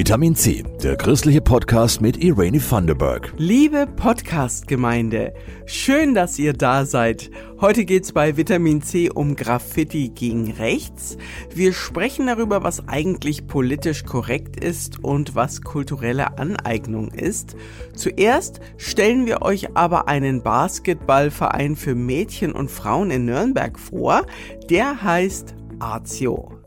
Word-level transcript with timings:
Vitamin 0.00 0.34
C, 0.34 0.64
der 0.82 0.96
christliche 0.96 1.42
Podcast 1.42 2.00
mit 2.00 2.16
Irene 2.16 2.58
Thunderberg. 2.58 3.34
Liebe 3.36 3.86
Podcast-Gemeinde, 3.86 5.34
schön, 5.66 6.14
dass 6.14 6.38
ihr 6.38 6.54
da 6.54 6.86
seid. 6.86 7.30
Heute 7.60 7.84
geht's 7.84 8.12
bei 8.12 8.38
Vitamin 8.38 8.80
C 8.80 9.10
um 9.10 9.36
Graffiti 9.36 10.08
gegen 10.08 10.52
rechts. 10.52 11.18
Wir 11.54 11.74
sprechen 11.74 12.28
darüber, 12.28 12.62
was 12.62 12.88
eigentlich 12.88 13.46
politisch 13.46 14.06
korrekt 14.06 14.64
ist 14.64 15.04
und 15.04 15.34
was 15.34 15.60
kulturelle 15.60 16.38
Aneignung 16.38 17.08
ist. 17.08 17.54
Zuerst 17.94 18.60
stellen 18.78 19.26
wir 19.26 19.42
euch 19.42 19.76
aber 19.76 20.08
einen 20.08 20.42
Basketballverein 20.42 21.76
für 21.76 21.94
Mädchen 21.94 22.52
und 22.52 22.70
Frauen 22.70 23.10
in 23.10 23.26
Nürnberg 23.26 23.78
vor. 23.78 24.24
Der 24.70 25.02
heißt 25.02 25.54
Azio. 25.78 26.60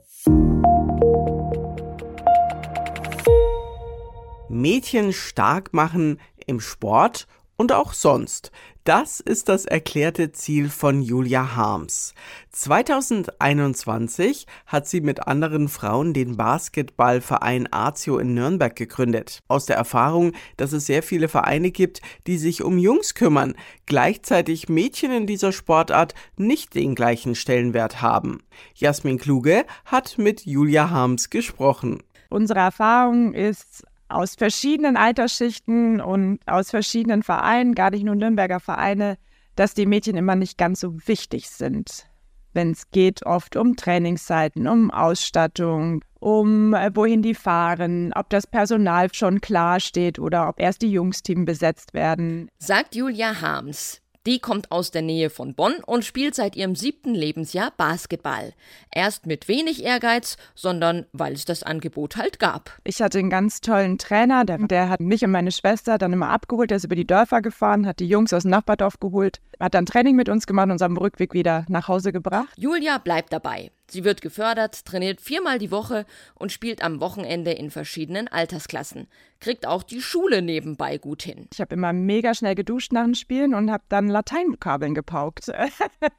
Mädchen 4.54 5.14
stark 5.14 5.74
machen 5.74 6.20
im 6.46 6.60
Sport 6.60 7.28
und 7.56 7.72
auch 7.72 7.94
sonst. 7.94 8.52
Das 8.84 9.22
ist 9.22 9.48
das 9.48 9.64
erklärte 9.66 10.34
Ziel 10.34 10.70
von 10.70 11.02
Julia 11.02 11.56
Harms. 11.56 12.14
2021 12.52 14.46
hat 14.66 14.90
sie 14.90 15.00
mit 15.00 15.26
anderen 15.26 15.70
Frauen 15.70 16.14
den 16.14 16.36
Basketballverein 16.36 17.72
Azio 17.72 18.18
in 18.18 18.34
Nürnberg 18.34 18.76
gegründet. 18.76 19.40
Aus 19.48 19.66
der 19.66 19.78
Erfahrung, 19.78 20.34
dass 20.58 20.74
es 20.74 20.86
sehr 20.86 21.02
viele 21.02 21.30
Vereine 21.30 21.72
gibt, 21.72 22.02
die 22.28 22.38
sich 22.38 22.62
um 22.62 22.78
Jungs 22.78 23.16
kümmern, 23.16 23.56
gleichzeitig 23.86 24.68
Mädchen 24.68 25.14
in 25.14 25.28
dieser 25.28 25.54
Sportart 25.54 26.14
nicht 26.36 26.76
den 26.76 26.96
gleichen 26.96 27.36
Stellenwert 27.36 28.02
haben. 28.02 28.44
Jasmin 28.76 29.18
Kluge 29.18 29.64
hat 29.86 30.18
mit 30.18 30.46
Julia 30.46 30.90
Harms 30.90 31.30
gesprochen. 31.30 32.04
Unsere 32.30 32.60
Erfahrung 32.60 33.34
ist 33.34 33.86
aus 34.14 34.36
verschiedenen 34.36 34.98
Altersschichten 34.98 36.00
und 36.02 36.40
aus 36.46 36.70
verschiedenen 36.70 37.24
Vereinen, 37.24 37.76
gar 37.76 37.92
nicht 37.92 38.04
nur 38.04 38.16
Nürnberger 38.16 38.60
Vereine, 38.60 39.18
dass 39.56 39.74
die 39.74 39.86
Mädchen 39.86 40.16
immer 40.16 40.36
nicht 40.36 40.58
ganz 40.58 40.80
so 40.80 40.96
wichtig 41.08 41.50
sind. 41.50 42.08
Wenn 42.54 42.72
es 42.72 42.92
geht 42.92 43.26
oft 43.26 43.56
um 43.56 43.76
Trainingszeiten, 43.76 44.68
um 44.68 44.92
Ausstattung, 44.92 46.04
um 46.20 46.74
äh, 46.74 46.96
wohin 46.96 47.24
die 47.24 47.34
fahren, 47.34 48.14
ob 48.16 48.30
das 48.30 48.46
Personal 48.46 49.12
schon 49.14 49.42
klar 49.42 49.80
steht 49.80 50.20
oder 50.20 50.48
ob 50.48 50.60
erst 50.60 50.84
die 50.84 50.92
Jungsteam 50.92 51.46
besetzt 51.46 51.94
werden. 51.94 52.50
Sagt 52.60 52.96
Julia 52.96 53.42
Harms. 53.42 54.03
Die 54.26 54.40
kommt 54.40 54.72
aus 54.72 54.92
der 54.92 55.02
Nähe 55.02 55.30
von 55.30 55.54
Bonn 55.54 55.76
und 55.86 56.06
spielt 56.06 56.34
seit 56.34 56.56
ihrem 56.56 56.76
siebten 56.76 57.14
Lebensjahr 57.14 57.74
Basketball. 57.76 58.54
Erst 58.90 59.26
mit 59.26 59.50
wenig 59.50 59.84
Ehrgeiz, 59.84 60.38
sondern 60.56 61.06
weil 61.12 61.34
es 61.34 61.44
das 61.44 61.64
Angebot 61.64 62.16
halt 62.16 62.40
gab. 62.40 62.80
Ich 62.86 63.02
hatte 63.02 63.20
einen 63.20 63.30
ganz 63.30 63.60
tollen 63.60 63.98
Trainer, 63.98 64.46
der, 64.46 64.60
der 64.60 64.88
hat 64.88 65.02
mich 65.02 65.26
und 65.26 65.32
meine 65.32 65.52
Schwester 65.52 65.98
dann 65.98 66.14
immer 66.14 66.30
abgeholt, 66.30 66.70
der 66.70 66.78
ist 66.78 66.86
über 66.86 66.96
die 66.96 67.08
Dörfer 67.08 67.42
gefahren, 67.42 67.86
hat 67.86 68.00
die 68.00 68.08
Jungs 68.08 68.32
aus 68.32 68.44
dem 68.44 68.52
Nachbardorf 68.52 69.00
geholt, 69.00 69.42
hat 69.60 69.74
dann 69.74 69.86
Training 69.86 70.16
mit 70.16 70.30
uns 70.30 70.48
gemacht 70.48 70.66
und 70.66 70.72
uns 70.72 70.82
am 70.82 70.96
Rückweg 70.96 71.34
wieder 71.34 71.66
nach 71.68 71.90
Hause 71.90 72.14
gebracht. 72.14 72.54
Julia 72.58 73.00
bleibt 73.00 73.34
dabei. 73.34 73.72
Sie 73.94 74.04
wird 74.04 74.24
gefördert, 74.24 74.86
trainiert 74.86 75.22
viermal 75.22 75.60
die 75.60 75.70
Woche 75.70 76.08
und 76.34 76.52
spielt 76.52 76.84
am 76.84 77.00
Wochenende 77.00 77.52
in 77.52 77.70
verschiedenen 77.70 78.28
Altersklassen. 78.28 79.08
Kriegt 79.40 79.68
auch 79.68 79.84
die 79.84 80.02
Schule 80.02 80.42
nebenbei 80.42 80.98
gut 80.98 81.22
hin. 81.22 81.48
Ich 81.54 81.62
habe 81.62 81.76
immer 81.76 81.94
mega 81.94 82.34
schnell 82.34 82.56
geduscht 82.56 82.92
nach 82.92 83.04
dem 83.04 83.14
Spielen 83.14 83.54
und 83.54 83.70
habe 83.70 83.84
dann 83.90 84.08
Lateinvokabeln 84.08 84.96
gepaukt. 84.96 85.48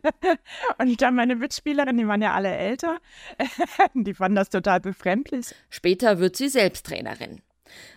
und 0.79 1.03
dann 1.03 1.17
meine 1.17 1.35
Mitspielerinnen, 1.35 1.99
die 1.99 2.07
waren 2.07 2.23
ja 2.23 2.33
alle 2.33 2.55
älter, 2.55 2.99
die 3.95 4.15
fanden 4.15 4.37
das 4.37 4.51
total 4.51 4.79
befremdlich. 4.79 5.47
Später 5.69 6.21
wird 6.21 6.37
sie 6.37 6.49
selbst 6.49 6.87
Trainerin. 6.87 7.43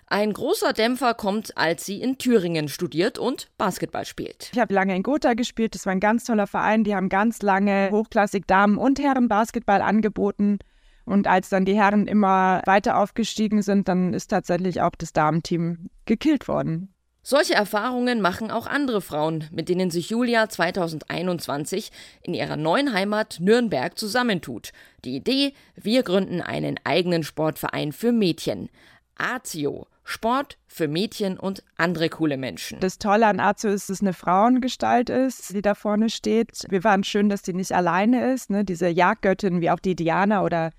Ein 0.09 0.31
großer 0.31 0.71
Dämpfer 0.71 1.13
kommt, 1.13 1.57
als 1.57 1.85
sie 1.85 2.01
in 2.01 2.17
Thüringen 2.17 2.69
studiert 2.69 3.19
und 3.19 3.49
Basketball 3.57 4.05
spielt. 4.05 4.49
Ich 4.53 4.59
habe 4.59 4.73
lange 4.73 4.95
in 4.95 5.03
Gotha 5.03 5.33
gespielt. 5.33 5.75
Das 5.75 5.85
war 5.85 5.91
ein 5.91 5.99
ganz 5.99 6.23
toller 6.23 6.47
Verein. 6.47 6.85
Die 6.85 6.95
haben 6.95 7.09
ganz 7.09 7.41
lange 7.41 7.89
hochklassig 7.91 8.45
Damen- 8.47 8.77
und 8.77 8.99
Herren-Basketball 8.99 9.81
angeboten. 9.81 10.59
Und 11.03 11.27
als 11.27 11.49
dann 11.49 11.65
die 11.65 11.75
Herren 11.75 12.07
immer 12.07 12.61
weiter 12.65 12.97
aufgestiegen 12.97 13.61
sind, 13.61 13.89
dann 13.89 14.13
ist 14.13 14.27
tatsächlich 14.27 14.81
auch 14.81 14.95
das 14.97 15.11
Damenteam 15.11 15.89
gekillt 16.05 16.47
worden. 16.47 16.93
Solche 17.21 17.55
Erfahrungen 17.55 18.21
machen 18.21 18.51
auch 18.51 18.67
andere 18.67 19.01
Frauen, 19.01 19.43
mit 19.51 19.67
denen 19.67 19.91
sich 19.91 20.09
Julia 20.09 20.47
2021 20.47 21.91
in 22.21 22.33
ihrer 22.33 22.55
neuen 22.55 22.93
Heimat 22.93 23.39
Nürnberg 23.41 23.99
zusammentut. 23.99 24.71
Die 25.03 25.17
Idee, 25.17 25.51
wir 25.75 26.03
gründen 26.03 26.41
einen 26.41 26.79
eigenen 26.85 27.23
Sportverein 27.23 27.91
für 27.91 28.13
Mädchen. 28.13 28.69
Azio, 29.17 29.87
Sport 30.03 30.57
für 30.67 30.87
Mädchen 30.87 31.37
und 31.37 31.63
andere 31.75 32.09
coole 32.09 32.37
Menschen. 32.37 32.79
Das 32.79 32.97
Tolle 32.97 33.27
an 33.27 33.39
Azio 33.39 33.69
ist, 33.71 33.89
dass 33.89 33.97
es 33.97 34.01
eine 34.01 34.13
Frauengestalt 34.13 35.09
ist, 35.09 35.53
die 35.53 35.61
da 35.61 35.75
vorne 35.75 36.09
steht. 36.09 36.65
Wir 36.69 36.83
waren 36.83 37.03
schön, 37.03 37.29
dass 37.29 37.41
die 37.41 37.53
nicht 37.53 37.73
alleine 37.73 38.31
ist. 38.33 38.49
Ne? 38.49 38.63
Diese 38.63 38.87
Jagdgöttin 38.87 39.59
wie 39.61 39.69
auch 39.69 39.79
die 39.79 39.95
Diana 39.95 40.43
oder 40.43 40.71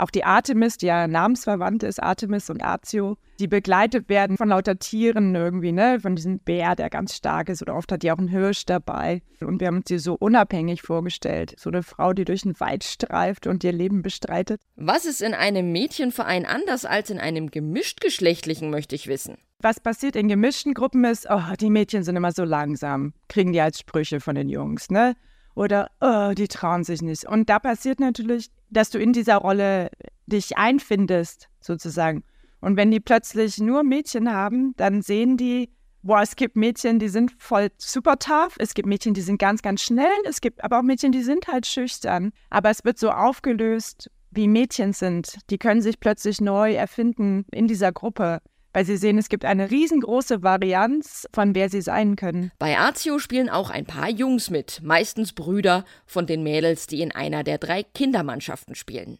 auch 0.00 0.10
die 0.10 0.24
Artemis, 0.24 0.76
die 0.76 0.86
ja 0.86 1.06
namensverwandt 1.06 1.82
ist, 1.82 2.02
Artemis 2.02 2.50
und 2.50 2.62
Azio, 2.62 3.16
die 3.38 3.48
begleitet 3.48 4.08
werden 4.08 4.36
von 4.36 4.48
lauter 4.48 4.78
Tieren 4.78 5.34
irgendwie, 5.34 5.72
ne? 5.72 6.00
Von 6.00 6.16
diesem 6.16 6.38
Bär, 6.40 6.76
der 6.76 6.90
ganz 6.90 7.16
stark 7.16 7.48
ist. 7.48 7.62
Oder 7.62 7.74
oft 7.74 7.90
hat 7.90 8.02
die 8.02 8.12
auch 8.12 8.18
einen 8.18 8.28
Hirsch 8.28 8.66
dabei. 8.66 9.22
Und 9.40 9.60
wir 9.60 9.68
haben 9.68 9.78
uns 9.78 9.88
sie 9.88 9.98
so 9.98 10.14
unabhängig 10.14 10.82
vorgestellt. 10.82 11.54
So 11.58 11.70
eine 11.70 11.82
Frau, 11.82 12.12
die 12.12 12.24
durch 12.24 12.42
den 12.42 12.58
Wald 12.60 12.84
streift 12.84 13.46
und 13.46 13.64
ihr 13.64 13.72
Leben 13.72 14.02
bestreitet. 14.02 14.60
Was 14.76 15.06
ist 15.06 15.22
in 15.22 15.34
einem 15.34 15.72
Mädchenverein 15.72 16.44
anders 16.44 16.84
als 16.84 17.10
in 17.10 17.18
einem 17.18 17.50
gemischtgeschlechtlichen, 17.50 18.70
möchte 18.70 18.94
ich 18.94 19.06
wissen. 19.06 19.38
Was 19.62 19.80
passiert 19.80 20.16
in 20.16 20.28
gemischten 20.28 20.72
Gruppen 20.72 21.04
ist, 21.04 21.26
oh, 21.28 21.42
die 21.60 21.68
Mädchen 21.68 22.02
sind 22.02 22.16
immer 22.16 22.32
so 22.32 22.44
langsam, 22.44 23.12
kriegen 23.28 23.52
die 23.52 23.60
als 23.60 23.78
Sprüche 23.78 24.20
von 24.20 24.34
den 24.34 24.48
Jungs, 24.48 24.90
ne? 24.90 25.16
Oder, 25.54 25.90
oh, 26.00 26.32
die 26.34 26.48
trauen 26.48 26.84
sich 26.84 27.02
nicht. 27.02 27.24
Und 27.24 27.48
da 27.50 27.58
passiert 27.58 28.00
natürlich 28.00 28.50
dass 28.70 28.90
du 28.90 28.98
in 28.98 29.12
dieser 29.12 29.36
Rolle 29.36 29.90
dich 30.26 30.56
einfindest, 30.56 31.48
sozusagen. 31.60 32.24
Und 32.60 32.76
wenn 32.76 32.90
die 32.90 33.00
plötzlich 33.00 33.58
nur 33.58 33.82
Mädchen 33.82 34.32
haben, 34.32 34.74
dann 34.76 35.02
sehen 35.02 35.36
die, 35.36 35.70
boah, 36.02 36.22
es 36.22 36.36
gibt 36.36 36.56
Mädchen, 36.56 36.98
die 36.98 37.08
sind 37.08 37.32
voll 37.38 37.68
super 37.78 38.18
tough, 38.18 38.54
es 38.58 38.74
gibt 38.74 38.88
Mädchen, 38.88 39.14
die 39.14 39.22
sind 39.22 39.38
ganz, 39.38 39.62
ganz 39.62 39.82
schnell, 39.82 40.12
es 40.24 40.40
gibt 40.40 40.62
aber 40.62 40.78
auch 40.78 40.82
Mädchen, 40.82 41.12
die 41.12 41.22
sind 41.22 41.48
halt 41.48 41.66
schüchtern. 41.66 42.32
Aber 42.48 42.70
es 42.70 42.84
wird 42.84 42.98
so 42.98 43.10
aufgelöst, 43.10 44.10
wie 44.30 44.46
Mädchen 44.46 44.92
sind. 44.92 45.38
Die 45.50 45.58
können 45.58 45.82
sich 45.82 45.98
plötzlich 45.98 46.40
neu 46.40 46.74
erfinden 46.74 47.44
in 47.50 47.66
dieser 47.66 47.92
Gruppe 47.92 48.40
weil 48.72 48.84
sie 48.84 48.96
sehen, 48.96 49.18
es 49.18 49.28
gibt 49.28 49.44
eine 49.44 49.70
riesengroße 49.70 50.42
Varianz, 50.42 51.28
von 51.32 51.54
wer 51.54 51.68
sie 51.68 51.80
sein 51.80 52.16
können. 52.16 52.52
Bei 52.58 52.78
Azio 52.78 53.18
spielen 53.18 53.48
auch 53.48 53.70
ein 53.70 53.86
paar 53.86 54.10
Jungs 54.10 54.50
mit, 54.50 54.80
meistens 54.82 55.32
Brüder 55.32 55.84
von 56.06 56.26
den 56.26 56.42
Mädels, 56.42 56.86
die 56.86 57.02
in 57.02 57.12
einer 57.12 57.44
der 57.44 57.58
drei 57.58 57.82
Kindermannschaften 57.82 58.74
spielen. 58.74 59.18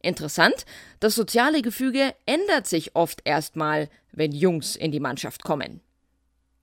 Interessant, 0.00 0.64
das 1.00 1.14
soziale 1.14 1.62
Gefüge 1.62 2.14
ändert 2.24 2.66
sich 2.66 2.94
oft 2.94 3.20
erstmal, 3.24 3.88
wenn 4.12 4.32
Jungs 4.32 4.76
in 4.76 4.92
die 4.92 5.00
Mannschaft 5.00 5.42
kommen. 5.42 5.80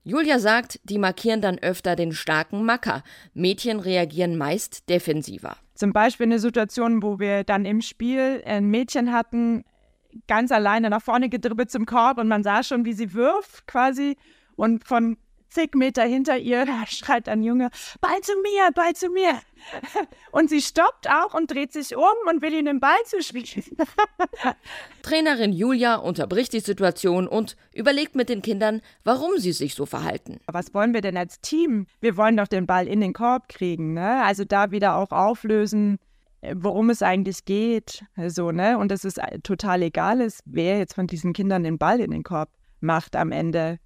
Julia 0.04 0.38
sagt, 0.38 0.78
die 0.84 0.98
markieren 0.98 1.40
dann 1.40 1.58
öfter 1.58 1.96
den 1.96 2.12
starken 2.12 2.64
Macker. 2.64 3.02
Mädchen 3.34 3.80
reagieren 3.80 4.38
meist 4.38 4.88
defensiver. 4.88 5.56
Zum 5.74 5.92
Beispiel 5.92 6.26
eine 6.26 6.38
Situation, 6.38 7.02
wo 7.02 7.18
wir 7.18 7.42
dann 7.42 7.64
im 7.64 7.82
Spiel 7.82 8.40
ein 8.46 8.66
Mädchen 8.66 9.12
hatten, 9.12 9.64
ganz 10.28 10.52
alleine 10.52 10.90
nach 10.90 11.02
vorne 11.02 11.28
gedribbelt 11.28 11.70
zum 11.70 11.86
Korb 11.86 12.18
und 12.18 12.28
man 12.28 12.42
sah 12.42 12.62
schon, 12.62 12.84
wie 12.84 12.92
sie 12.92 13.14
wirft 13.14 13.66
quasi. 13.66 14.16
Und 14.56 14.84
von 14.84 15.16
zig 15.48 15.74
Meter 15.74 16.04
hinter 16.04 16.36
ihr 16.38 16.66
schreit 16.86 17.28
ein 17.28 17.42
Junge, 17.42 17.70
Ball 18.00 18.20
zu 18.20 18.32
mir, 18.42 18.70
Ball 18.74 18.94
zu 18.94 19.08
mir. 19.08 19.40
Und 20.30 20.50
sie 20.50 20.60
stoppt 20.60 21.08
auch 21.08 21.32
und 21.32 21.50
dreht 21.50 21.72
sich 21.72 21.96
um 21.96 22.04
und 22.28 22.42
will 22.42 22.52
ihm 22.52 22.66
den 22.66 22.78
Ball 22.78 22.98
zuspielen. 23.06 23.64
Trainerin 25.02 25.52
Julia 25.52 25.96
unterbricht 25.96 26.52
die 26.52 26.60
Situation 26.60 27.26
und 27.26 27.56
überlegt 27.72 28.14
mit 28.14 28.28
den 28.28 28.42
Kindern, 28.42 28.82
warum 29.02 29.38
sie 29.38 29.52
sich 29.52 29.74
so 29.74 29.86
verhalten. 29.86 30.40
Was 30.46 30.74
wollen 30.74 30.92
wir 30.92 31.00
denn 31.00 31.16
als 31.16 31.40
Team? 31.40 31.86
Wir 32.00 32.18
wollen 32.18 32.36
doch 32.36 32.48
den 32.48 32.66
Ball 32.66 32.86
in 32.86 33.00
den 33.00 33.14
Korb 33.14 33.48
kriegen. 33.48 33.94
Ne? 33.94 34.22
Also 34.22 34.44
da 34.44 34.70
wieder 34.70 34.96
auch 34.96 35.10
auflösen, 35.10 35.98
worum 36.54 36.90
es 36.90 37.02
eigentlich 37.02 37.44
geht. 37.44 38.04
Also, 38.14 38.50
ne? 38.52 38.78
Und 38.78 38.90
dass 38.90 39.04
es 39.04 39.16
äh, 39.16 39.38
total 39.40 39.82
egal 39.82 40.20
ist, 40.20 40.42
wer 40.44 40.78
jetzt 40.78 40.94
von 40.94 41.06
diesen 41.06 41.32
Kindern 41.32 41.64
den 41.64 41.78
Ball 41.78 42.00
in 42.00 42.10
den 42.10 42.22
Korb 42.22 42.50
macht 42.80 43.16
am 43.16 43.32
Ende. 43.32 43.78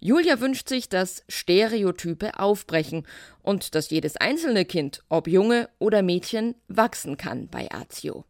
Julia 0.00 0.40
wünscht 0.40 0.68
sich, 0.68 0.88
dass 0.88 1.24
Stereotype 1.28 2.38
aufbrechen 2.38 3.06
und 3.42 3.74
dass 3.74 3.90
jedes 3.90 4.16
einzelne 4.16 4.64
Kind, 4.64 5.02
ob 5.08 5.26
Junge 5.28 5.68
oder 5.78 6.02
Mädchen, 6.02 6.54
wachsen 6.68 7.16
kann 7.16 7.48
bei 7.48 7.68
Azio. 7.72 8.24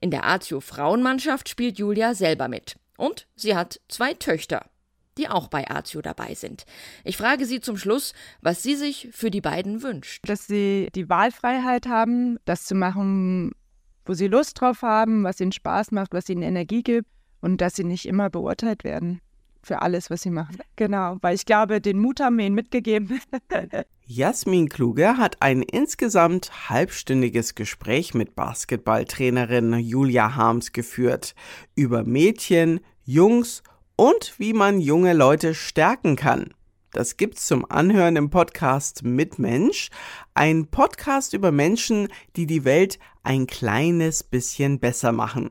In 0.00 0.10
der 0.10 0.26
Azio 0.26 0.60
Frauenmannschaft 0.60 1.48
spielt 1.48 1.78
Julia 1.78 2.14
selber 2.14 2.48
mit. 2.48 2.76
Und 2.96 3.26
sie 3.34 3.54
hat 3.54 3.80
zwei 3.88 4.14
Töchter 4.14 4.64
die 5.16 5.28
auch 5.28 5.48
bei 5.48 5.70
Azio 5.70 6.02
dabei 6.02 6.34
sind. 6.34 6.64
Ich 7.04 7.16
frage 7.16 7.46
Sie 7.46 7.60
zum 7.60 7.76
Schluss, 7.76 8.12
was 8.40 8.62
sie 8.62 8.76
sich 8.76 9.08
für 9.12 9.30
die 9.30 9.40
beiden 9.40 9.82
wünscht. 9.82 10.28
Dass 10.28 10.46
sie 10.46 10.88
die 10.94 11.08
Wahlfreiheit 11.08 11.86
haben, 11.86 12.38
das 12.44 12.64
zu 12.64 12.74
machen, 12.74 13.52
wo 14.04 14.14
sie 14.14 14.28
Lust 14.28 14.60
drauf 14.60 14.82
haben, 14.82 15.24
was 15.24 15.40
ihnen 15.40 15.52
Spaß 15.52 15.92
macht, 15.92 16.12
was 16.12 16.28
ihnen 16.28 16.42
Energie 16.42 16.82
gibt 16.82 17.08
und 17.40 17.60
dass 17.60 17.76
sie 17.76 17.84
nicht 17.84 18.06
immer 18.06 18.30
beurteilt 18.30 18.84
werden 18.84 19.20
für 19.62 19.82
alles, 19.82 20.10
was 20.10 20.22
sie 20.22 20.30
machen. 20.30 20.58
Genau, 20.76 21.16
weil 21.22 21.34
ich 21.34 21.44
glaube, 21.44 21.80
den 21.80 21.98
Mut 21.98 22.20
haben 22.20 22.38
wir 22.38 22.46
ihnen 22.46 22.54
mitgegeben. 22.54 23.20
Jasmin 24.06 24.68
Kluge 24.68 25.16
hat 25.16 25.42
ein 25.42 25.62
insgesamt 25.62 26.70
halbstündiges 26.70 27.56
Gespräch 27.56 28.14
mit 28.14 28.36
Basketballtrainerin 28.36 29.74
Julia 29.80 30.36
Harms 30.36 30.72
geführt 30.72 31.34
über 31.74 32.04
Mädchen, 32.04 32.80
Jungs 33.04 33.60
und 33.60 33.75
wie 34.38 34.52
man 34.52 34.80
junge 34.80 35.14
Leute 35.14 35.54
stärken 35.54 36.16
kann. 36.16 36.52
Das 36.92 37.16
gibt's 37.16 37.46
zum 37.46 37.70
Anhören 37.70 38.16
im 38.16 38.30
Podcast 38.30 39.02
Mitmensch, 39.02 39.90
ein 40.34 40.66
Podcast 40.66 41.32
über 41.32 41.50
Menschen, 41.50 42.08
die 42.36 42.46
die 42.46 42.64
Welt 42.64 42.98
ein 43.22 43.46
kleines 43.46 44.22
bisschen 44.22 44.80
besser 44.80 45.12
machen. 45.12 45.50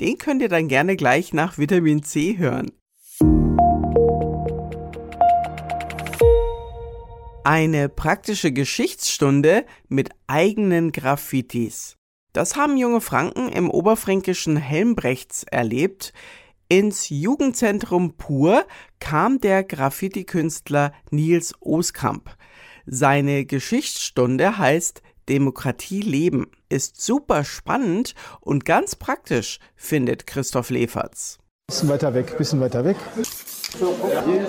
Den 0.00 0.18
könnt 0.18 0.42
ihr 0.42 0.48
dann 0.48 0.68
gerne 0.68 0.96
gleich 0.96 1.32
nach 1.32 1.58
Vitamin 1.58 2.02
C 2.02 2.38
hören. 2.38 2.72
Eine 7.44 7.88
praktische 7.88 8.50
Geschichtsstunde 8.50 9.64
mit 9.88 10.10
eigenen 10.26 10.90
Graffitis. 10.90 11.96
Das 12.32 12.56
haben 12.56 12.76
junge 12.76 13.00
Franken 13.00 13.48
im 13.48 13.70
oberfränkischen 13.70 14.56
Helmbrechts 14.56 15.44
erlebt. 15.44 16.12
Ins 16.68 17.10
Jugendzentrum 17.10 18.14
Pur 18.16 18.66
kam 18.98 19.40
der 19.40 19.62
Graffiti-Künstler 19.62 20.92
Nils 21.12 21.54
Oskamp. 21.60 22.36
Seine 22.86 23.44
Geschichtsstunde 23.44 24.58
heißt 24.58 25.00
Demokratie 25.28 26.00
leben. 26.00 26.50
Ist 26.68 27.00
super 27.00 27.44
spannend 27.44 28.16
und 28.40 28.64
ganz 28.64 28.96
praktisch, 28.96 29.60
findet 29.76 30.26
Christoph 30.26 30.70
Leferz. 30.70 31.38
Bisschen 31.68 31.88
weiter 31.88 32.14
weg, 32.14 32.36
bisschen 32.36 32.60
weiter 32.60 32.84
weg. 32.84 32.96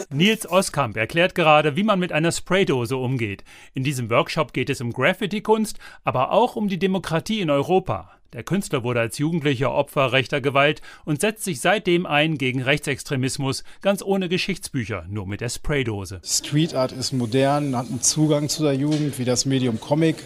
Nils 0.09 0.49
Oskamp 0.49 0.97
erklärt 0.97 1.35
gerade, 1.35 1.75
wie 1.75 1.83
man 1.83 1.99
mit 1.99 2.11
einer 2.11 2.31
Spraydose 2.31 2.97
umgeht. 2.97 3.43
In 3.75 3.83
diesem 3.83 4.09
Workshop 4.09 4.53
geht 4.53 4.71
es 4.71 4.81
um 4.81 4.91
Graffiti-Kunst, 4.91 5.77
aber 6.03 6.31
auch 6.31 6.55
um 6.55 6.67
die 6.67 6.79
Demokratie 6.79 7.41
in 7.41 7.51
Europa. 7.51 8.16
Der 8.33 8.43
Künstler 8.43 8.83
wurde 8.83 8.99
als 8.99 9.17
Jugendlicher 9.17 9.71
Opfer 9.71 10.11
rechter 10.11 10.41
Gewalt 10.41 10.81
und 11.05 11.21
setzt 11.21 11.45
sich 11.45 11.61
seitdem 11.61 12.05
ein 12.05 12.37
gegen 12.37 12.61
Rechtsextremismus, 12.61 13.63
ganz 13.81 14.03
ohne 14.03 14.27
Geschichtsbücher, 14.27 15.05
nur 15.09 15.25
mit 15.25 15.39
der 15.39 15.49
Spraydose. 15.49 16.19
Street 16.25 16.73
Art 16.73 16.91
ist 16.91 17.13
modern, 17.13 17.75
hat 17.75 17.87
einen 17.87 18.01
Zugang 18.01 18.49
zu 18.49 18.63
der 18.63 18.73
Jugend, 18.73 19.17
wie 19.17 19.23
das 19.23 19.45
Medium 19.45 19.79
Comic. 19.79 20.17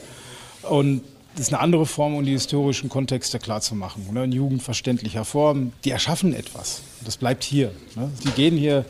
Und 0.63 1.03
das 1.35 1.47
ist 1.47 1.53
eine 1.53 1.61
andere 1.61 1.85
Form, 1.85 2.15
um 2.15 2.25
die 2.25 2.31
historischen 2.31 2.89
Kontexte 2.89 3.37
klarzumachen. 3.37 4.11
Ne? 4.11 4.23
In 4.23 4.31
jugendverständlicher 4.31 5.23
Form. 5.23 5.71
Die 5.85 5.91
erschaffen 5.91 6.33
etwas. 6.33 6.81
Das 7.05 7.17
bleibt 7.17 7.43
hier. 7.43 7.71
Ne? 7.95 8.11
Die 8.23 8.31
gehen 8.31 8.57
hier 8.57 8.83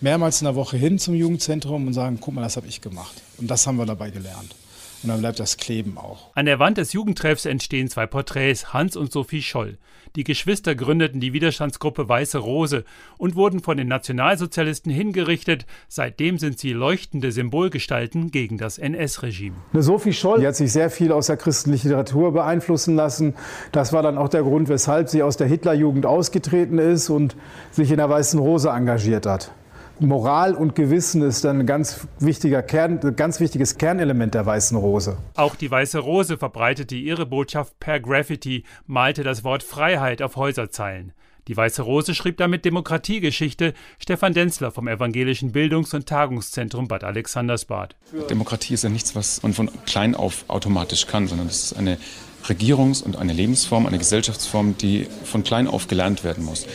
mehrmals 0.00 0.42
in 0.42 0.44
der 0.44 0.54
Woche 0.54 0.76
hin 0.76 0.98
zum 0.98 1.14
Jugendzentrum 1.14 1.86
und 1.86 1.94
sagen, 1.94 2.18
guck 2.20 2.34
mal, 2.34 2.42
das 2.42 2.56
habe 2.56 2.66
ich 2.66 2.82
gemacht. 2.82 3.14
Und 3.38 3.50
das 3.50 3.66
haben 3.66 3.78
wir 3.78 3.86
dabei 3.86 4.10
gelernt. 4.10 4.54
Und 5.02 5.10
dann 5.10 5.20
bleibt 5.20 5.38
das 5.38 5.56
Kleben 5.56 5.96
auch. 5.96 6.30
An 6.34 6.46
der 6.46 6.58
Wand 6.58 6.78
des 6.78 6.92
Jugendtreffs 6.92 7.44
entstehen 7.44 7.88
zwei 7.88 8.06
Porträts, 8.06 8.72
Hans 8.72 8.96
und 8.96 9.12
Sophie 9.12 9.42
Scholl. 9.42 9.78
Die 10.16 10.24
Geschwister 10.24 10.74
gründeten 10.74 11.20
die 11.20 11.32
Widerstandsgruppe 11.32 12.08
Weiße 12.08 12.38
Rose 12.38 12.84
und 13.18 13.36
wurden 13.36 13.60
von 13.60 13.76
den 13.76 13.88
Nationalsozialisten 13.88 14.90
hingerichtet. 14.90 15.66
Seitdem 15.86 16.38
sind 16.38 16.58
sie 16.58 16.72
leuchtende 16.72 17.30
Symbolgestalten 17.30 18.30
gegen 18.30 18.58
das 18.58 18.78
NS-Regime. 18.78 19.56
Sophie 19.74 20.12
Scholl, 20.12 20.40
die 20.40 20.46
hat 20.46 20.56
sich 20.56 20.72
sehr 20.72 20.90
viel 20.90 21.12
aus 21.12 21.26
der 21.26 21.36
christlichen 21.36 21.88
Literatur 21.88 22.32
beeinflussen 22.32 22.96
lassen. 22.96 23.34
Das 23.70 23.92
war 23.92 24.02
dann 24.02 24.18
auch 24.18 24.28
der 24.28 24.42
Grund, 24.42 24.68
weshalb 24.68 25.08
sie 25.08 25.22
aus 25.22 25.36
der 25.36 25.46
Hitlerjugend 25.46 26.06
ausgetreten 26.06 26.78
ist 26.78 27.10
und 27.10 27.36
sich 27.70 27.90
in 27.90 27.98
der 27.98 28.10
Weißen 28.10 28.40
Rose 28.40 28.70
engagiert 28.70 29.26
hat. 29.26 29.52
Moral 30.00 30.54
und 30.54 30.74
Gewissen 30.74 31.22
ist 31.22 31.44
ein 31.44 31.66
ganz, 31.66 32.06
wichtiger 32.20 32.62
Kern, 32.62 33.00
ganz 33.16 33.40
wichtiges 33.40 33.78
Kernelement 33.78 34.34
der 34.34 34.46
Weißen 34.46 34.76
Rose. 34.76 35.18
Auch 35.34 35.56
die 35.56 35.70
Weiße 35.70 35.98
Rose 35.98 36.38
verbreitete 36.38 36.94
ihre 36.94 37.26
Botschaft 37.26 37.78
per 37.80 37.98
Graffiti, 37.98 38.64
malte 38.86 39.24
das 39.24 39.42
Wort 39.42 39.62
Freiheit 39.62 40.22
auf 40.22 40.36
Häuserzeilen. 40.36 41.12
Die 41.48 41.56
Weiße 41.56 41.82
Rose 41.82 42.14
schrieb 42.14 42.36
damit 42.36 42.64
Demokratiegeschichte. 42.66 43.72
Stefan 43.98 44.34
Denzler 44.34 44.70
vom 44.70 44.86
Evangelischen 44.86 45.50
Bildungs- 45.50 45.94
und 45.94 46.06
Tagungszentrum 46.06 46.88
Bad 46.88 47.04
Alexandersbad. 47.04 47.96
Demokratie 48.28 48.74
ist 48.74 48.84
ja 48.84 48.90
nichts, 48.90 49.16
was 49.16 49.42
man 49.42 49.54
von 49.54 49.70
klein 49.86 50.14
auf 50.14 50.44
automatisch 50.48 51.06
kann, 51.06 51.26
sondern 51.26 51.46
es 51.46 51.72
ist 51.72 51.78
eine 51.78 51.96
Regierungs- 52.44 53.02
und 53.02 53.16
eine 53.16 53.32
Lebensform, 53.32 53.86
eine 53.86 53.98
Gesellschaftsform, 53.98 54.76
die 54.76 55.08
von 55.24 55.42
klein 55.42 55.66
auf 55.66 55.88
gelernt 55.88 56.22
werden 56.22 56.44
muss. 56.44 56.66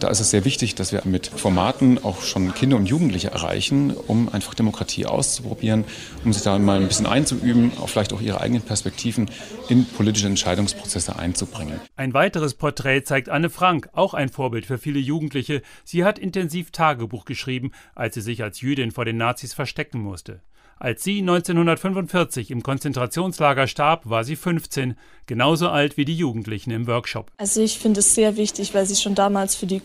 Da 0.00 0.08
ist 0.08 0.20
es 0.20 0.30
sehr 0.30 0.46
wichtig, 0.46 0.74
dass 0.74 0.92
wir 0.92 1.02
mit 1.04 1.26
Formaten 1.26 2.02
auch 2.02 2.22
schon 2.22 2.54
Kinder 2.54 2.78
und 2.78 2.86
Jugendliche 2.86 3.30
erreichen, 3.30 3.90
um 3.94 4.30
einfach 4.30 4.54
Demokratie 4.54 5.04
auszuprobieren, 5.04 5.84
um 6.24 6.32
sich 6.32 6.42
da 6.42 6.58
mal 6.58 6.80
ein 6.80 6.88
bisschen 6.88 7.04
einzuüben, 7.04 7.72
auch 7.78 7.90
vielleicht 7.90 8.14
auch 8.14 8.22
ihre 8.22 8.40
eigenen 8.40 8.62
Perspektiven 8.62 9.30
in 9.68 9.84
politische 9.84 10.26
Entscheidungsprozesse 10.26 11.18
einzubringen. 11.18 11.78
Ein 11.96 12.14
weiteres 12.14 12.54
Porträt 12.54 13.02
zeigt 13.02 13.28
Anne 13.28 13.50
Frank, 13.50 13.90
auch 13.92 14.14
ein 14.14 14.30
Vorbild 14.30 14.64
für 14.64 14.78
viele 14.78 15.00
Jugendliche. 15.00 15.60
Sie 15.84 16.02
hat 16.02 16.18
intensiv 16.18 16.70
Tagebuch 16.70 17.26
geschrieben, 17.26 17.72
als 17.94 18.14
sie 18.14 18.22
sich 18.22 18.42
als 18.42 18.62
Jüdin 18.62 18.92
vor 18.92 19.04
den 19.04 19.18
Nazis 19.18 19.52
verstecken 19.52 20.00
musste. 20.00 20.40
Als 20.82 21.04
sie 21.04 21.18
1945 21.18 22.50
im 22.50 22.62
Konzentrationslager 22.62 23.66
starb, 23.66 24.08
war 24.08 24.24
sie 24.24 24.34
15, 24.34 24.96
genauso 25.26 25.68
alt 25.68 25.98
wie 25.98 26.06
die 26.06 26.16
Jugendlichen 26.16 26.70
im 26.70 26.86
Workshop. 26.86 27.30
Also 27.36 27.60
ich 27.60 27.78
finde 27.78 28.00
es 28.00 28.14
sehr 28.14 28.38
wichtig, 28.38 28.72
weil 28.72 28.86
sie 28.86 28.96
schon 28.96 29.14
damals 29.14 29.54
für 29.54 29.66
die 29.66 29.82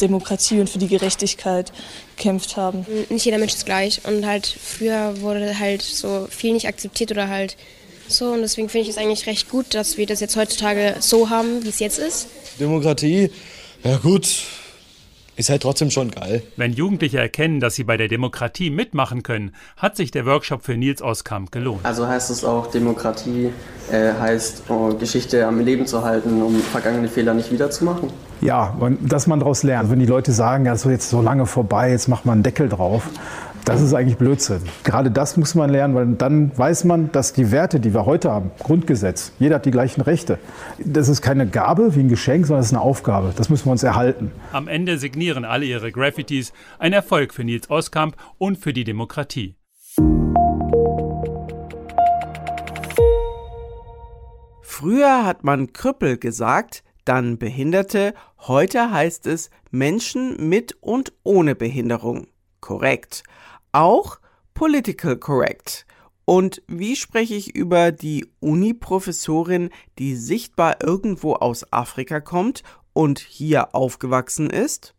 Demokratie 0.00 0.60
und 0.60 0.70
für 0.70 0.78
die 0.78 0.88
Gerechtigkeit 0.88 1.70
gekämpft 2.16 2.56
haben. 2.56 2.86
Nicht 3.10 3.26
jeder 3.26 3.36
Mensch 3.36 3.52
ist 3.52 3.66
gleich 3.66 4.00
und 4.06 4.24
halt 4.24 4.46
früher 4.46 5.20
wurde 5.20 5.58
halt 5.58 5.82
so 5.82 6.26
viel 6.30 6.54
nicht 6.54 6.66
akzeptiert 6.66 7.10
oder 7.10 7.28
halt 7.28 7.58
so 8.08 8.32
und 8.32 8.40
deswegen 8.40 8.70
finde 8.70 8.84
ich 8.84 8.88
es 8.88 8.96
eigentlich 8.96 9.26
recht 9.26 9.50
gut, 9.50 9.74
dass 9.74 9.98
wir 9.98 10.06
das 10.06 10.20
jetzt 10.20 10.36
heutzutage 10.36 10.96
so 11.00 11.28
haben, 11.28 11.62
wie 11.62 11.68
es 11.68 11.78
jetzt 11.78 11.98
ist. 11.98 12.28
Demokratie, 12.58 13.30
ja 13.84 13.98
gut, 13.98 14.28
ist 15.36 15.50
halt 15.50 15.62
trotzdem 15.62 15.90
schon 15.90 16.10
geil. 16.10 16.42
Wenn 16.56 16.72
Jugendliche 16.72 17.18
erkennen, 17.18 17.60
dass 17.60 17.74
sie 17.74 17.84
bei 17.84 17.96
der 17.96 18.08
Demokratie 18.08 18.70
mitmachen 18.70 19.22
können, 19.22 19.52
hat 19.76 19.96
sich 19.96 20.10
der 20.10 20.26
Workshop 20.26 20.62
für 20.62 20.76
Nils 20.76 21.02
Oskamp 21.02 21.52
gelohnt. 21.52 21.80
Also 21.84 22.06
heißt 22.06 22.30
es 22.30 22.44
auch, 22.44 22.68
Demokratie 22.68 23.50
äh, 23.90 24.12
heißt, 24.12 24.64
oh, 24.68 24.94
Geschichte 24.94 25.46
am 25.46 25.60
Leben 25.60 25.86
zu 25.86 26.04
halten, 26.04 26.42
um 26.42 26.56
vergangene 26.56 27.08
Fehler 27.08 27.34
nicht 27.34 27.50
wiederzumachen? 27.50 28.10
Ja, 28.40 28.74
und 28.78 29.12
dass 29.12 29.26
man 29.26 29.38
daraus 29.38 29.62
lernt. 29.62 29.90
Wenn 29.90 30.00
die 30.00 30.06
Leute 30.06 30.32
sagen, 30.32 30.66
ja, 30.66 30.76
so 30.76 30.90
jetzt 30.90 31.08
so 31.08 31.22
lange 31.22 31.46
vorbei, 31.46 31.90
jetzt 31.90 32.08
macht 32.08 32.26
man 32.26 32.34
einen 32.34 32.42
Deckel 32.42 32.68
drauf, 32.68 33.08
das 33.64 33.80
ist 33.80 33.94
eigentlich 33.94 34.16
Blödsinn. 34.16 34.60
Gerade 34.82 35.10
das 35.10 35.36
muss 35.36 35.54
man 35.54 35.70
lernen, 35.70 35.94
weil 35.94 36.06
dann 36.14 36.56
weiß 36.56 36.84
man, 36.84 37.12
dass 37.12 37.32
die 37.32 37.50
Werte, 37.50 37.78
die 37.78 37.94
wir 37.94 38.06
heute 38.06 38.30
haben, 38.30 38.50
Grundgesetz, 38.58 39.32
jeder 39.38 39.56
hat 39.56 39.66
die 39.66 39.70
gleichen 39.70 40.00
Rechte. 40.00 40.38
Das 40.84 41.08
ist 41.08 41.22
keine 41.22 41.46
Gabe 41.46 41.94
wie 41.94 42.00
ein 42.00 42.08
Geschenk, 42.08 42.46
sondern 42.46 42.60
es 42.60 42.66
ist 42.66 42.72
eine 42.72 42.82
Aufgabe. 42.82 43.32
Das 43.36 43.48
müssen 43.48 43.66
wir 43.66 43.72
uns 43.72 43.82
erhalten. 43.82 44.32
Am 44.52 44.68
Ende 44.68 44.98
signieren 44.98 45.44
alle 45.44 45.64
ihre 45.64 45.92
Graffitis. 45.92 46.52
Ein 46.78 46.92
Erfolg 46.92 47.32
für 47.32 47.44
Nils 47.44 47.70
Oskamp 47.70 48.16
und 48.38 48.58
für 48.58 48.72
die 48.72 48.84
Demokratie. 48.84 49.56
Früher 54.62 55.24
hat 55.24 55.44
man 55.44 55.72
Krüppel 55.72 56.18
gesagt, 56.18 56.82
dann 57.04 57.38
Behinderte, 57.38 58.14
heute 58.40 58.90
heißt 58.90 59.26
es 59.26 59.50
Menschen 59.70 60.48
mit 60.48 60.76
und 60.80 61.12
ohne 61.22 61.54
Behinderung. 61.54 62.26
Korrekt 62.60 63.22
auch 63.72 64.20
political 64.54 65.16
correct. 65.16 65.86
Und 66.24 66.62
wie 66.68 66.96
spreche 66.96 67.34
ich 67.34 67.54
über 67.54 67.90
die 67.90 68.26
Uni-Professorin, 68.40 69.70
die 69.98 70.14
sichtbar 70.14 70.82
irgendwo 70.82 71.34
aus 71.34 71.72
Afrika 71.72 72.20
kommt 72.20 72.62
und 72.92 73.18
hier 73.18 73.74
aufgewachsen 73.74 74.48
ist? 74.48 74.94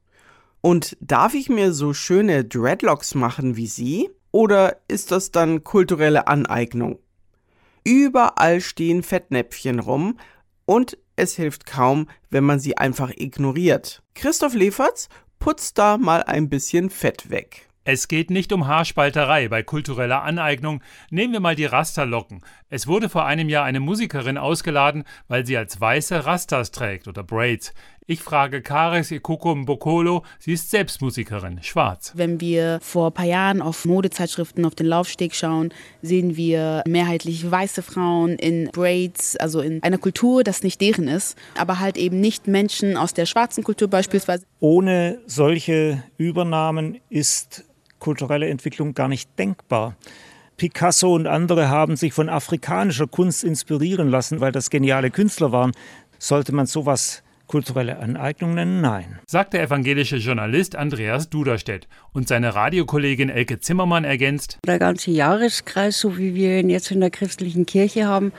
Und 0.61 0.97
darf 0.99 1.33
ich 1.33 1.49
mir 1.49 1.73
so 1.73 1.93
schöne 1.93 2.43
Dreadlocks 2.45 3.15
machen 3.15 3.55
wie 3.55 3.67
sie? 3.67 4.09
Oder 4.31 4.77
ist 4.87 5.11
das 5.11 5.31
dann 5.31 5.63
kulturelle 5.63 6.27
Aneignung? 6.27 6.99
Überall 7.83 8.61
stehen 8.61 9.03
Fettnäpfchen 9.03 9.79
rum 9.79 10.17
und 10.65 10.97
es 11.15 11.35
hilft 11.35 11.65
kaum, 11.65 12.07
wenn 12.29 12.43
man 12.43 12.59
sie 12.59 12.77
einfach 12.77 13.11
ignoriert. 13.15 14.01
Christoph 14.15 14.53
Leferz 14.53 15.09
putzt 15.39 15.77
da 15.77 15.97
mal 15.97 16.23
ein 16.23 16.49
bisschen 16.49 16.89
Fett 16.89 17.29
weg. 17.29 17.67
Es 17.85 18.07
geht 18.07 18.29
nicht 18.29 18.53
um 18.53 18.65
Haarspalterei 18.65 19.49
bei 19.49 19.61
kultureller 19.61 20.23
Aneignung. 20.23 20.81
Nehmen 21.09 21.33
wir 21.33 21.41
mal 21.41 21.55
die 21.55 21.65
Rasterlocken. 21.65 22.41
Es 22.69 22.87
wurde 22.87 23.09
vor 23.09 23.25
einem 23.25 23.49
Jahr 23.49 23.65
eine 23.65 23.81
Musikerin 23.81 24.37
ausgeladen, 24.37 25.03
weil 25.27 25.45
sie 25.45 25.57
als 25.57 25.81
Weiße 25.81 26.25
Rastas 26.25 26.71
trägt 26.71 27.09
oder 27.09 27.23
Braids. 27.23 27.73
Ich 28.07 28.21
frage 28.21 28.61
Karis 28.61 29.11
Ikoko 29.11 29.53
Mbokolo, 29.53 30.23
sie 30.39 30.53
ist 30.53 30.71
selbst 30.71 31.01
Musikerin, 31.01 31.61
schwarz. 31.61 32.13
Wenn 32.15 32.39
wir 32.39 32.79
vor 32.81 33.07
ein 33.07 33.13
paar 33.13 33.25
Jahren 33.25 33.61
auf 33.61 33.83
Modezeitschriften 33.83 34.65
auf 34.65 34.75
den 34.75 34.87
Laufsteg 34.87 35.35
schauen, 35.35 35.73
sehen 36.01 36.37
wir 36.37 36.83
mehrheitlich 36.87 37.49
weiße 37.49 37.81
Frauen 37.81 38.37
in 38.37 38.69
Braids, 38.71 39.35
also 39.35 39.59
in 39.59 39.83
einer 39.83 39.97
Kultur, 39.97 40.43
das 40.45 40.63
nicht 40.63 40.79
deren 40.79 41.09
ist, 41.09 41.37
aber 41.57 41.79
halt 41.79 41.97
eben 41.97 42.21
nicht 42.21 42.47
Menschen 42.47 42.95
aus 42.95 43.13
der 43.13 43.25
schwarzen 43.25 43.63
Kultur 43.63 43.89
beispielsweise. 43.89 44.45
Ohne 44.59 45.19
solche 45.25 46.03
Übernahmen 46.17 46.99
ist 47.09 47.65
kulturelle 48.03 48.49
Entwicklung 48.49 48.93
gar 48.93 49.07
nicht 49.07 49.29
denkbar. 49.39 49.95
Picasso 50.57 51.15
und 51.15 51.25
andere 51.25 51.69
haben 51.69 51.95
sich 51.95 52.13
von 52.13 52.29
afrikanischer 52.29 53.07
Kunst 53.07 53.43
inspirieren 53.43 54.09
lassen, 54.09 54.41
weil 54.41 54.51
das 54.51 54.69
geniale 54.69 55.09
Künstler 55.09 55.51
waren. 55.51 55.71
Sollte 56.19 56.53
man 56.53 56.67
sowas 56.67 57.23
kulturelle 57.47 57.99
Aneignung 57.99 58.55
nennen? 58.55 58.81
Nein. 58.81 59.19
Sagt 59.25 59.53
der 59.53 59.63
evangelische 59.63 60.17
Journalist 60.17 60.75
Andreas 60.75 61.29
Duderstedt. 61.29 61.87
Und 62.11 62.27
seine 62.27 62.53
Radiokollegin 62.55 63.29
Elke 63.29 63.59
Zimmermann 63.59 64.03
ergänzt: 64.03 64.57
Der 64.67 64.79
ganze 64.79 65.11
Jahreskreis, 65.11 65.99
so 65.99 66.17
wie 66.17 66.35
wir 66.35 66.59
ihn 66.59 66.69
jetzt 66.69 66.91
in 66.91 66.99
der 66.99 67.09
christlichen 67.09 67.65
Kirche 67.65 68.05
haben, 68.05 68.33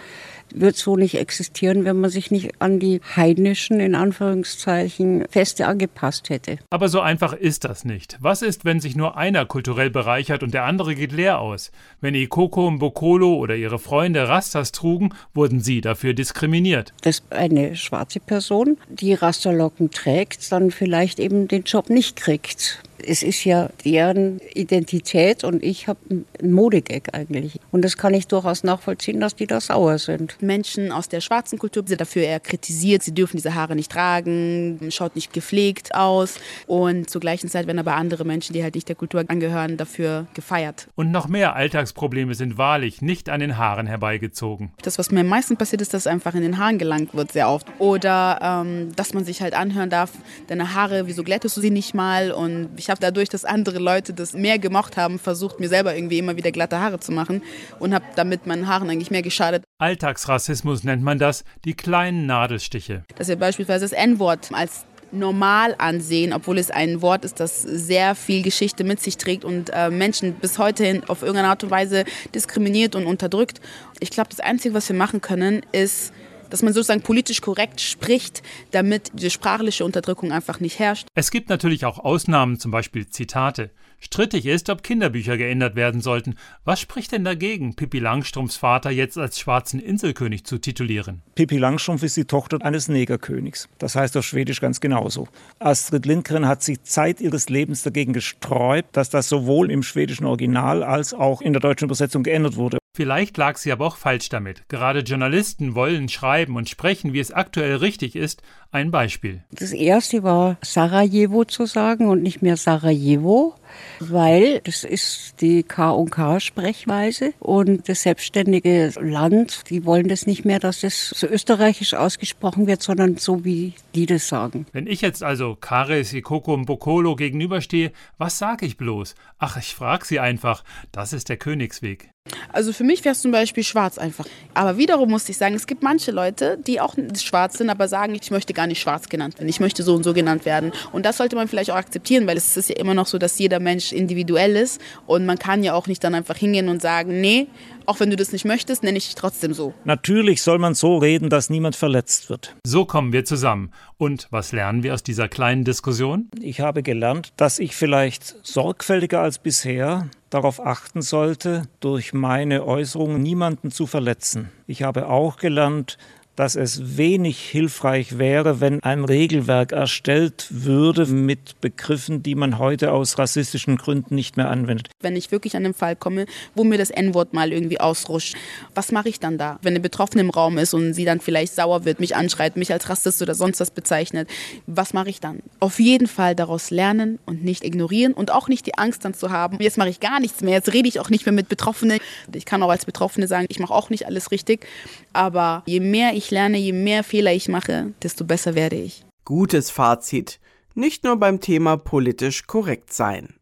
wird 0.54 0.76
so 0.76 0.96
nicht 0.96 1.16
existieren, 1.16 1.84
wenn 1.84 2.00
man 2.00 2.10
sich 2.10 2.30
nicht 2.30 2.60
an 2.60 2.78
die 2.78 3.00
heidnischen, 3.16 3.80
in 3.80 3.94
Anführungszeichen, 3.94 5.24
Feste 5.28 5.66
angepasst 5.66 6.30
hätte. 6.30 6.58
Aber 6.70 6.88
so 6.88 7.00
einfach 7.00 7.32
ist 7.32 7.64
das 7.64 7.84
nicht. 7.84 8.16
Was 8.20 8.42
ist, 8.42 8.64
wenn 8.64 8.80
sich 8.80 8.96
nur 8.96 9.16
einer 9.16 9.44
kulturell 9.46 9.90
bereichert 9.90 10.42
und 10.42 10.54
der 10.54 10.64
andere 10.64 10.94
geht 10.94 11.12
leer 11.12 11.40
aus? 11.40 11.72
Wenn 12.00 12.14
Ikoko 12.14 12.70
Mbokolo 12.70 13.34
oder 13.34 13.56
ihre 13.56 13.78
Freunde 13.78 14.28
Rastas 14.28 14.72
trugen, 14.72 15.10
wurden 15.34 15.60
sie 15.60 15.80
dafür 15.80 16.14
diskriminiert. 16.14 16.92
Dass 17.02 17.22
eine 17.30 17.76
schwarze 17.76 18.20
Person, 18.20 18.78
die 18.88 19.14
Rasterlocken 19.14 19.90
trägt, 19.90 20.50
dann 20.52 20.70
vielleicht 20.70 21.18
eben 21.18 21.48
den 21.48 21.64
Job 21.64 21.90
nicht 21.90 22.16
kriegt 22.16 22.82
es 23.06 23.22
ist 23.22 23.44
ja 23.44 23.70
deren 23.84 24.40
Identität 24.54 25.44
und 25.44 25.62
ich 25.62 25.88
habe 25.88 25.98
einen 26.08 26.52
Modegag 26.52 27.14
eigentlich. 27.14 27.60
Und 27.70 27.82
das 27.82 27.96
kann 27.96 28.14
ich 28.14 28.26
durchaus 28.26 28.64
nachvollziehen, 28.64 29.20
dass 29.20 29.36
die 29.36 29.46
da 29.46 29.60
sauer 29.60 29.98
sind. 29.98 30.40
Menschen 30.40 30.92
aus 30.92 31.08
der 31.08 31.20
schwarzen 31.20 31.58
Kultur 31.58 31.84
sind 31.86 32.00
dafür 32.00 32.22
eher 32.22 32.40
kritisiert. 32.40 33.02
Sie 33.02 33.12
dürfen 33.12 33.36
diese 33.36 33.54
Haare 33.54 33.76
nicht 33.76 33.90
tragen, 33.90 34.78
schaut 34.90 35.14
nicht 35.14 35.32
gepflegt 35.32 35.94
aus. 35.94 36.36
Und 36.66 37.10
zur 37.10 37.20
gleichen 37.20 37.48
Zeit 37.48 37.66
werden 37.66 37.78
aber 37.78 37.94
andere 37.94 38.24
Menschen, 38.24 38.52
die 38.52 38.62
halt 38.62 38.74
nicht 38.74 38.88
der 38.88 38.96
Kultur 38.96 39.24
angehören, 39.28 39.76
dafür 39.76 40.26
gefeiert. 40.34 40.88
Und 40.94 41.10
noch 41.10 41.28
mehr 41.28 41.54
Alltagsprobleme 41.56 42.34
sind 42.34 42.58
wahrlich 42.58 43.02
nicht 43.02 43.28
an 43.28 43.40
den 43.40 43.56
Haaren 43.58 43.86
herbeigezogen. 43.86 44.72
Das, 44.82 44.98
was 44.98 45.10
mir 45.10 45.20
am 45.20 45.28
meisten 45.28 45.56
passiert, 45.56 45.82
ist, 45.82 45.94
dass 45.94 46.06
einfach 46.06 46.34
in 46.34 46.42
den 46.42 46.58
Haaren 46.58 46.78
gelangt 46.78 47.14
wird, 47.14 47.32
sehr 47.32 47.48
oft. 47.48 47.66
Oder 47.78 48.38
ähm, 48.42 48.94
dass 48.96 49.14
man 49.14 49.24
sich 49.24 49.42
halt 49.42 49.54
anhören 49.54 49.90
darf, 49.90 50.12
deine 50.48 50.74
Haare, 50.74 51.06
wieso 51.06 51.22
glättest 51.22 51.56
du 51.56 51.60
sie 51.60 51.70
nicht 51.70 51.94
mal? 51.94 52.32
Und 52.32 52.70
ich 52.76 52.90
habe 52.90 52.93
dadurch, 52.98 53.28
dass 53.28 53.44
andere 53.44 53.78
Leute 53.78 54.12
das 54.12 54.32
mehr 54.32 54.58
gemocht 54.58 54.96
haben, 54.96 55.18
versucht, 55.18 55.60
mir 55.60 55.68
selber 55.68 55.94
irgendwie 55.94 56.18
immer 56.18 56.36
wieder 56.36 56.52
glatte 56.52 56.80
Haare 56.80 57.00
zu 57.00 57.12
machen 57.12 57.42
und 57.78 57.94
habe 57.94 58.04
damit 58.16 58.46
meinen 58.46 58.66
Haaren 58.66 58.90
eigentlich 58.90 59.10
mehr 59.10 59.22
geschadet. 59.22 59.64
Alltagsrassismus 59.78 60.84
nennt 60.84 61.02
man 61.02 61.18
das, 61.18 61.44
die 61.64 61.74
kleinen 61.74 62.26
Nadelstiche. 62.26 63.04
Dass 63.16 63.28
wir 63.28 63.36
beispielsweise 63.36 63.84
das 63.84 63.92
N-Wort 63.92 64.50
als 64.52 64.84
normal 65.14 65.74
ansehen, 65.78 66.32
obwohl 66.32 66.58
es 66.58 66.70
ein 66.70 67.00
Wort 67.00 67.24
ist, 67.24 67.40
das 67.40 67.62
sehr 67.62 68.14
viel 68.14 68.42
Geschichte 68.42 68.84
mit 68.84 69.00
sich 69.00 69.16
trägt 69.16 69.44
und 69.44 69.70
äh, 69.72 69.90
Menschen 69.90 70.34
bis 70.34 70.58
heute 70.58 71.02
auf 71.06 71.22
irgendeine 71.22 71.48
Art 71.48 71.62
und 71.64 71.70
Weise 71.70 72.04
diskriminiert 72.34 72.94
und 72.94 73.06
unterdrückt. 73.06 73.60
Ich 74.00 74.10
glaube, 74.10 74.30
das 74.30 74.40
Einzige, 74.40 74.74
was 74.74 74.88
wir 74.88 74.96
machen 74.96 75.20
können, 75.20 75.62
ist 75.72 76.12
dass 76.54 76.62
man 76.62 76.72
sozusagen 76.72 77.02
politisch 77.02 77.40
korrekt 77.40 77.80
spricht, 77.80 78.40
damit 78.70 79.10
diese 79.14 79.30
sprachliche 79.30 79.84
Unterdrückung 79.84 80.30
einfach 80.30 80.60
nicht 80.60 80.78
herrscht. 80.78 81.08
Es 81.16 81.32
gibt 81.32 81.48
natürlich 81.48 81.84
auch 81.84 81.98
Ausnahmen, 81.98 82.60
zum 82.60 82.70
Beispiel 82.70 83.08
Zitate. 83.08 83.72
Strittig 83.98 84.46
ist, 84.46 84.70
ob 84.70 84.84
Kinderbücher 84.84 85.36
geändert 85.36 85.74
werden 85.74 86.00
sollten. 86.00 86.36
Was 86.64 86.78
spricht 86.78 87.10
denn 87.10 87.24
dagegen, 87.24 87.74
Pippi 87.74 87.98
Langstrumpfs 87.98 88.54
Vater 88.54 88.92
jetzt 88.92 89.18
als 89.18 89.40
schwarzen 89.40 89.80
Inselkönig 89.80 90.44
zu 90.44 90.58
titulieren? 90.58 91.22
Pippi 91.34 91.58
Langstrumpf 91.58 92.04
ist 92.04 92.16
die 92.16 92.26
Tochter 92.26 92.64
eines 92.64 92.86
Negerkönigs. 92.86 93.68
Das 93.78 93.96
heißt 93.96 94.16
auf 94.16 94.24
Schwedisch 94.24 94.60
ganz 94.60 94.78
genauso. 94.78 95.26
Astrid 95.58 96.06
Lindgren 96.06 96.46
hat 96.46 96.62
sich 96.62 96.84
Zeit 96.84 97.20
ihres 97.20 97.48
Lebens 97.48 97.82
dagegen 97.82 98.12
gesträubt, 98.12 98.96
dass 98.96 99.10
das 99.10 99.28
sowohl 99.28 99.72
im 99.72 99.82
schwedischen 99.82 100.24
Original 100.24 100.84
als 100.84 101.14
auch 101.14 101.40
in 101.40 101.52
der 101.52 101.60
deutschen 101.60 101.86
Übersetzung 101.86 102.22
geändert 102.22 102.54
wurde. 102.54 102.78
Vielleicht 102.94 103.36
lag 103.36 103.56
sie 103.56 103.72
aber 103.72 103.86
auch 103.86 103.96
falsch 103.96 104.28
damit. 104.28 104.68
Gerade 104.68 105.00
Journalisten 105.00 105.74
wollen 105.74 106.08
schreiben 106.08 106.56
und 106.56 106.68
sprechen, 106.68 107.12
wie 107.12 107.18
es 107.18 107.32
aktuell 107.32 107.76
richtig 107.76 108.14
ist. 108.14 108.42
Ein 108.70 108.90
Beispiel. 108.90 109.42
Das 109.50 109.72
erste 109.72 110.22
war 110.22 110.56
Sarajevo 110.62 111.44
zu 111.44 111.66
sagen 111.66 112.06
und 112.06 112.22
nicht 112.22 112.40
mehr 112.40 112.56
Sarajevo 112.56 113.56
weil 114.00 114.60
das 114.60 114.84
ist 114.84 115.40
die 115.40 115.62
K&K-Sprechweise 115.62 117.34
und 117.38 117.88
das 117.88 118.02
selbstständige 118.02 118.92
Land, 119.00 119.70
die 119.70 119.84
wollen 119.84 120.08
das 120.08 120.26
nicht 120.26 120.44
mehr, 120.44 120.58
dass 120.58 120.80
das 120.80 121.10
so 121.10 121.26
österreichisch 121.26 121.94
ausgesprochen 121.94 122.66
wird, 122.66 122.82
sondern 122.82 123.16
so, 123.16 123.44
wie 123.44 123.74
die 123.94 124.06
das 124.06 124.28
sagen. 124.28 124.66
Wenn 124.72 124.86
ich 124.86 125.00
jetzt 125.00 125.22
also 125.22 125.56
Kares, 125.56 126.12
Ikoko 126.12 126.54
und 126.54 126.66
Bokolo 126.66 127.16
gegenüberstehe, 127.16 127.92
was 128.18 128.38
sage 128.38 128.66
ich 128.66 128.76
bloß? 128.76 129.14
Ach, 129.38 129.56
ich 129.56 129.74
frage 129.74 130.04
sie 130.04 130.20
einfach. 130.20 130.64
Das 130.92 131.12
ist 131.12 131.28
der 131.28 131.36
Königsweg. 131.36 132.13
Also 132.54 132.72
für 132.72 132.84
mich 132.84 133.04
wäre 133.04 133.12
es 133.12 133.20
zum 133.20 133.32
Beispiel 133.32 133.64
schwarz 133.64 133.98
einfach. 133.98 134.24
Aber 134.54 134.78
wiederum 134.78 135.10
muss 135.10 135.28
ich 135.28 135.36
sagen, 135.36 135.54
es 135.54 135.66
gibt 135.66 135.82
manche 135.82 136.10
Leute, 136.10 136.56
die 136.56 136.80
auch 136.80 136.94
schwarz 137.20 137.58
sind, 137.58 137.68
aber 137.68 137.86
sagen, 137.86 138.14
ich 138.14 138.30
möchte 138.30 138.54
gar 138.54 138.66
nicht 138.66 138.80
schwarz 138.80 139.10
genannt 139.10 139.38
werden. 139.38 139.48
Ich 139.48 139.60
möchte 139.60 139.82
so 139.82 139.94
und 139.94 140.04
so 140.04 140.14
genannt 140.14 140.46
werden. 140.46 140.72
Und 140.92 141.04
das 141.04 141.18
sollte 141.18 141.36
man 141.36 141.48
vielleicht 141.48 141.70
auch 141.70 141.76
akzeptieren, 141.76 142.26
weil 142.26 142.38
es 142.38 142.56
ist 142.56 142.70
ja 142.70 142.76
immer 142.76 142.94
noch 142.94 143.06
so, 143.06 143.18
dass 143.18 143.38
jeder 143.38 143.60
Mensch 143.60 143.92
individuell 143.92 144.56
ist. 144.56 144.80
Und 145.06 145.26
man 145.26 145.38
kann 145.38 145.62
ja 145.62 145.74
auch 145.74 145.86
nicht 145.86 146.02
dann 146.02 146.14
einfach 146.14 146.36
hingehen 146.36 146.68
und 146.70 146.80
sagen, 146.80 147.20
nee, 147.20 147.48
auch 147.86 148.00
wenn 148.00 148.10
du 148.10 148.16
das 148.16 148.32
nicht 148.32 148.44
möchtest, 148.44 148.82
nenne 148.82 148.98
ich 148.98 149.06
dich 149.06 149.14
trotzdem 149.14 149.54
so. 149.54 149.74
Natürlich 149.84 150.42
soll 150.42 150.58
man 150.58 150.74
so 150.74 150.96
reden, 150.98 151.30
dass 151.30 151.50
niemand 151.50 151.76
verletzt 151.76 152.30
wird. 152.30 152.56
So 152.64 152.84
kommen 152.84 153.12
wir 153.12 153.24
zusammen. 153.24 153.70
Und 153.96 154.28
was 154.30 154.52
lernen 154.52 154.82
wir 154.82 154.94
aus 154.94 155.02
dieser 155.02 155.28
kleinen 155.28 155.64
Diskussion? 155.64 156.28
Ich 156.40 156.60
habe 156.60 156.82
gelernt, 156.82 157.32
dass 157.36 157.58
ich 157.58 157.74
vielleicht 157.74 158.36
sorgfältiger 158.46 159.20
als 159.20 159.38
bisher 159.38 160.08
darauf 160.30 160.64
achten 160.64 161.00
sollte, 161.00 161.62
durch 161.80 162.12
meine 162.12 162.64
Äußerungen 162.64 163.22
niemanden 163.22 163.70
zu 163.70 163.86
verletzen. 163.86 164.50
Ich 164.66 164.82
habe 164.82 165.08
auch 165.08 165.36
gelernt, 165.36 165.96
dass 166.36 166.56
es 166.56 166.96
wenig 166.96 167.38
hilfreich 167.38 168.18
wäre, 168.18 168.60
wenn 168.60 168.82
ein 168.82 169.04
Regelwerk 169.04 169.72
erstellt 169.72 170.46
würde 170.50 171.06
mit 171.06 171.60
Begriffen, 171.60 172.22
die 172.22 172.34
man 172.34 172.58
heute 172.58 172.92
aus 172.92 173.18
rassistischen 173.18 173.76
Gründen 173.76 174.14
nicht 174.14 174.36
mehr 174.36 174.50
anwendet. 174.50 174.90
Wenn 175.00 175.16
ich 175.16 175.30
wirklich 175.30 175.56
an 175.56 175.64
einen 175.64 175.74
Fall 175.74 175.96
komme, 175.96 176.26
wo 176.54 176.64
mir 176.64 176.78
das 176.78 176.90
N-Wort 176.90 177.34
mal 177.34 177.52
irgendwie 177.52 177.80
ausrutscht, 177.80 178.36
was 178.74 178.92
mache 178.92 179.08
ich 179.08 179.20
dann 179.20 179.38
da? 179.38 179.58
Wenn 179.62 179.72
eine 179.72 179.80
Betroffene 179.80 180.22
im 180.22 180.30
Raum 180.30 180.58
ist 180.58 180.74
und 180.74 180.94
sie 180.94 181.04
dann 181.04 181.20
vielleicht 181.20 181.54
sauer 181.54 181.84
wird, 181.84 182.00
mich 182.00 182.16
anschreit, 182.16 182.56
mich 182.56 182.72
als 182.72 182.88
Rassist 182.88 183.22
oder 183.22 183.34
sonst 183.34 183.60
was 183.60 183.70
bezeichnet, 183.70 184.28
was 184.66 184.92
mache 184.92 185.10
ich 185.10 185.20
dann? 185.20 185.40
Auf 185.60 185.78
jeden 185.78 186.06
Fall 186.06 186.34
daraus 186.34 186.70
lernen 186.70 187.18
und 187.26 187.44
nicht 187.44 187.64
ignorieren 187.64 188.12
und 188.12 188.32
auch 188.32 188.48
nicht 188.48 188.66
die 188.66 188.76
Angst 188.76 189.04
dann 189.04 189.14
zu 189.14 189.30
haben, 189.30 189.58
jetzt 189.60 189.78
mache 189.78 189.88
ich 189.88 190.00
gar 190.00 190.20
nichts 190.20 190.40
mehr, 190.40 190.54
jetzt 190.54 190.72
rede 190.72 190.88
ich 190.88 191.00
auch 191.00 191.10
nicht 191.10 191.26
mehr 191.26 191.32
mit 191.32 191.48
Betroffenen. 191.48 191.98
Ich 192.32 192.44
kann 192.44 192.62
auch 192.62 192.70
als 192.70 192.84
Betroffene 192.84 193.28
sagen, 193.28 193.46
ich 193.48 193.60
mache 193.60 193.72
auch 193.72 193.90
nicht 193.90 194.06
alles 194.06 194.30
richtig, 194.30 194.66
aber 195.12 195.62
je 195.66 195.80
mehr 195.80 196.14
ich 196.14 196.23
ich 196.24 196.30
lerne, 196.30 196.58
je 196.58 196.72
mehr 196.72 197.04
Fehler 197.04 197.32
ich 197.32 197.48
mache, 197.48 197.92
desto 198.02 198.24
besser 198.24 198.54
werde 198.54 198.76
ich. 198.76 199.04
Gutes 199.24 199.70
Fazit. 199.70 200.40
Nicht 200.74 201.04
nur 201.04 201.16
beim 201.16 201.40
Thema 201.40 201.76
politisch 201.76 202.46
korrekt 202.46 202.92
sein. 202.92 203.34